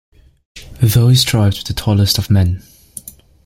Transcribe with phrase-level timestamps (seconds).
[0.81, 2.63] Those tribes were the tallest of men.